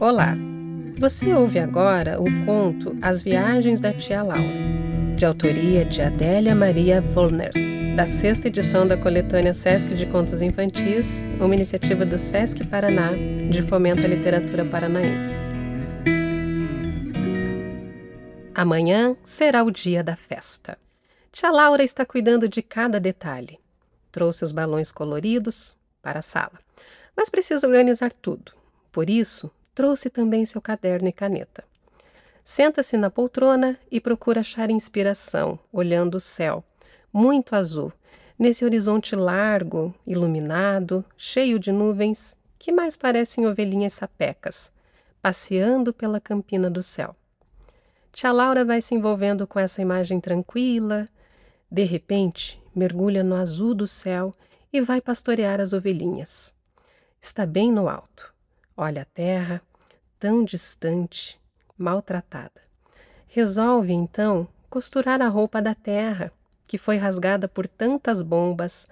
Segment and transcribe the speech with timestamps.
[0.00, 0.34] Olá!
[0.98, 4.40] Você ouve agora o conto As Viagens da Tia Laura,
[5.14, 7.50] de autoria de Adélia Maria Vollner,
[7.94, 13.10] da sexta edição da coletânea Sesc de Contos Infantis, uma iniciativa do Sesc Paraná
[13.50, 15.42] de fomento à literatura paranaense.
[18.54, 20.78] Amanhã será o dia da festa.
[21.30, 23.60] Tia Laura está cuidando de cada detalhe.
[24.10, 26.58] Trouxe os balões coloridos para a sala,
[27.14, 28.52] mas precisa organizar tudo.
[28.90, 31.64] Por isso, trouxe também seu caderno e caneta.
[32.44, 36.62] Senta-se na poltrona e procura achar inspiração, olhando o céu,
[37.10, 37.90] muito azul,
[38.38, 44.70] nesse horizonte largo, iluminado, cheio de nuvens, que mais parecem ovelhinhas sapecas,
[45.22, 47.16] passeando pela campina do céu.
[48.12, 51.08] Tia Laura vai se envolvendo com essa imagem tranquila.
[51.70, 54.34] De repente, mergulha no azul do céu
[54.70, 56.54] e vai pastorear as ovelhinhas.
[57.18, 58.30] Está bem no alto.
[58.76, 59.62] Olha a terra,
[60.20, 61.40] tão distante,
[61.78, 62.60] maltratada.
[63.26, 66.30] Resolve, então, costurar a roupa da terra,
[66.68, 68.86] que foi rasgada por tantas bombas,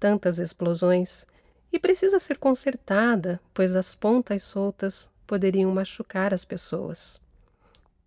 [0.00, 1.24] tantas explosões,
[1.72, 7.22] e precisa ser consertada, pois as pontas soltas poderiam machucar as pessoas.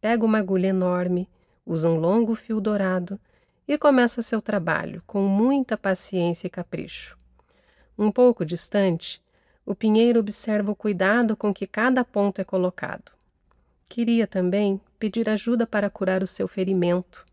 [0.01, 1.29] Pega uma agulha enorme,
[1.65, 3.17] usa um longo fio dourado
[3.65, 7.17] e começa seu trabalho com muita paciência e capricho.
[7.97, 9.23] Um pouco distante,
[9.65, 13.11] o pinheiro observa o cuidado com que cada ponto é colocado.
[13.89, 17.25] Queria também pedir ajuda para curar o seu ferimento.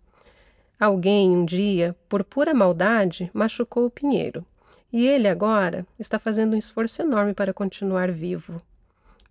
[0.78, 4.44] Alguém, um dia, por pura maldade, machucou o pinheiro,
[4.92, 8.60] e ele agora está fazendo um esforço enorme para continuar vivo.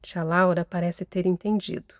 [0.01, 1.95] Tia Laura parece ter entendido.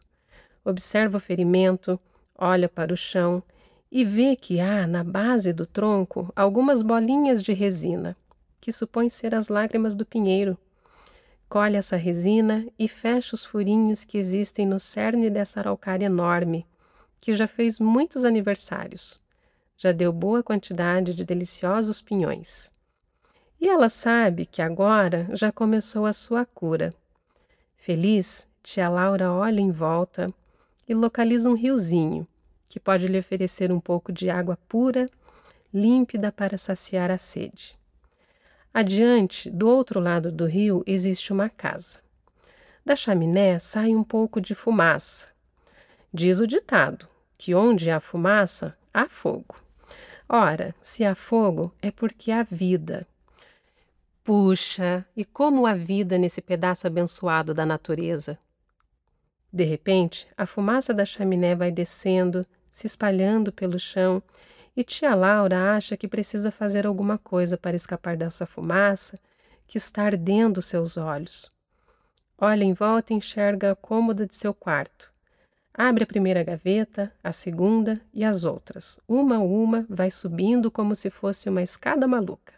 [0.63, 1.99] Observa o ferimento,
[2.38, 3.43] olha para o chão
[3.91, 8.15] e vê que há na base do tronco algumas bolinhas de resina,
[8.59, 10.58] que supõe ser as lágrimas do pinheiro.
[11.52, 16.66] Colhe essa resina e fecha os furinhos que existem no cerne dessa araucária enorme,
[17.19, 19.21] que já fez muitos aniversários.
[19.76, 22.71] Já deu boa quantidade de deliciosos pinhões.
[23.59, 26.93] E ela sabe que agora já começou a sua cura.
[27.76, 30.33] Feliz, tia Laura olha em volta
[30.87, 32.26] e localiza um riozinho
[32.70, 35.09] que pode lhe oferecer um pouco de água pura,
[35.73, 37.77] límpida para saciar a sede.
[38.73, 41.99] Adiante, do outro lado do rio, existe uma casa.
[42.86, 45.30] Da chaminé sai um pouco de fumaça.
[46.14, 49.55] Diz o ditado que onde há fumaça, há fogo.
[50.30, 53.05] Ora, se há fogo, é porque há vida.
[54.23, 58.38] Puxa, e como há vida nesse pedaço abençoado da natureza!
[59.52, 64.23] De repente, a fumaça da chaminé vai descendo, se espalhando pelo chão
[64.76, 69.20] e tia Laura acha que precisa fazer alguma coisa para escapar dessa fumaça
[69.67, 71.52] que está ardendo seus olhos.
[72.37, 75.11] Olha em volta e enxerga a cômoda de seu quarto.
[75.73, 78.99] Abre a primeira gaveta, a segunda e as outras.
[79.08, 82.53] Uma a uma vai subindo como se fosse uma escada maluca.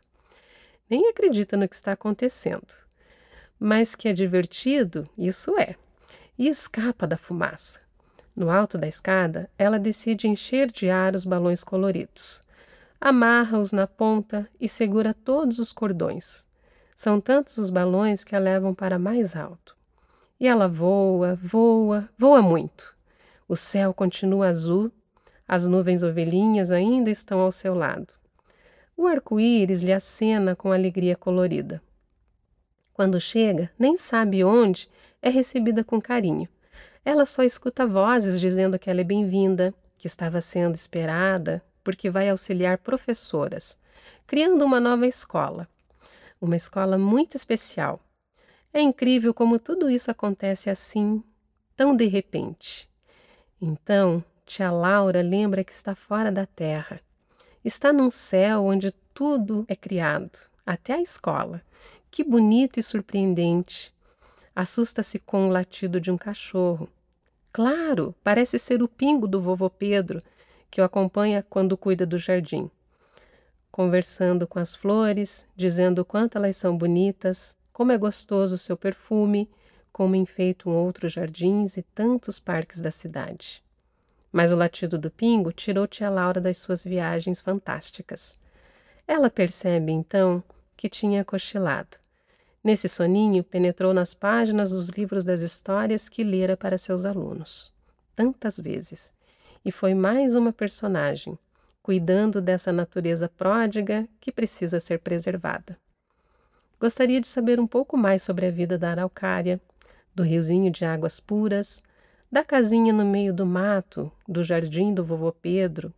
[0.90, 2.74] Nem acredita no que está acontecendo.
[3.59, 5.75] Mas que é divertido, isso é.
[6.38, 7.81] E escapa da fumaça.
[8.35, 12.44] No alto da escada, ela decide encher de ar os balões coloridos.
[12.99, 16.47] Amarra-os na ponta e segura todos os cordões.
[16.95, 19.77] São tantos os balões que a levam para mais alto.
[20.39, 22.95] E ela voa, voa, voa muito.
[23.47, 24.91] O céu continua azul,
[25.47, 28.13] as nuvens ovelhinhas ainda estão ao seu lado.
[28.97, 31.81] O arco-íris lhe acena com alegria colorida.
[32.94, 34.89] Quando chega, nem sabe onde,
[35.21, 36.47] é recebida com carinho
[37.06, 42.30] ela só escuta vozes dizendo que ela é bem-vinda, que estava sendo esperada, porque vai
[42.30, 43.80] auxiliar professoras,
[44.25, 45.68] criando uma nova escola.
[46.40, 48.00] Uma escola muito especial.
[48.74, 51.24] É incrível como tudo isso acontece assim,
[51.75, 52.90] tão de repente.
[53.62, 57.00] Então, tia Laura lembra que está fora da terra.
[57.63, 61.62] Está num céu onde tudo é criado, até a escola.
[62.09, 63.94] Que bonito e surpreendente.
[64.56, 66.89] Assusta-se com o latido de um cachorro.
[67.53, 70.23] Claro, parece ser o pingo do vovô Pedro,
[70.71, 72.67] que o acompanha quando cuida do jardim.
[73.71, 79.47] Conversando com as flores, dizendo quanto elas são bonitas, como é gostoso o seu perfume,
[79.91, 83.63] como enfeitam outros jardins e tantos parques da cidade.
[84.31, 88.41] Mas o latido do pingo tirou tia Laura das suas viagens fantásticas.
[89.07, 90.44] Ela percebe, então,
[90.75, 92.02] que tinha cochilado.
[92.63, 97.74] Nesse soninho, penetrou nas páginas dos livros das histórias que lera para seus alunos,
[98.15, 99.13] tantas vezes,
[99.65, 101.38] e foi mais uma personagem,
[101.81, 105.77] cuidando dessa natureza pródiga que precisa ser preservada.
[106.80, 109.60] Gostaria de saber um pouco mais sobre a vida da araucária,
[110.15, 111.83] do riozinho de águas puras,
[112.31, 115.94] da casinha no meio do mato, do jardim do vovô Pedro,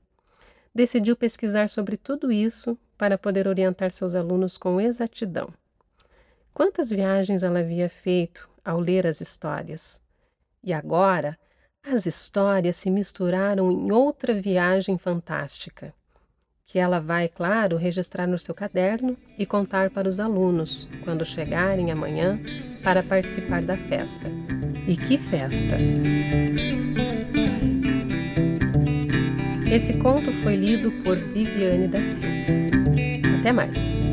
[0.73, 5.53] decidiu pesquisar sobre tudo isso para poder orientar seus alunos com exatidão.
[6.55, 10.01] Quantas viagens ela havia feito ao ler as histórias!
[10.63, 11.37] E agora,
[11.85, 15.93] as histórias se misturaram em outra viagem fantástica,
[16.65, 21.91] que ela vai, claro, registrar no seu caderno e contar para os alunos quando chegarem
[21.91, 22.39] amanhã
[22.81, 24.29] para participar da festa.
[24.87, 25.75] E que festa!
[29.69, 32.29] Esse conto foi lido por Viviane da Silva.
[33.41, 34.04] Até mais!